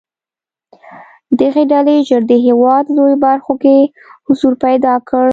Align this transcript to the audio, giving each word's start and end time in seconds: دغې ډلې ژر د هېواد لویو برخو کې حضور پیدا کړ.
دغې 1.39 1.63
ډلې 1.71 1.95
ژر 2.07 2.21
د 2.31 2.33
هېواد 2.45 2.85
لویو 2.95 3.21
برخو 3.25 3.53
کې 3.63 3.75
حضور 4.27 4.53
پیدا 4.65 4.93
کړ. 5.09 5.27